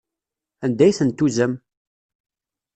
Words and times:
Anda 0.65 0.83
ay 0.85 0.95
tent-tuzam? 0.97 1.53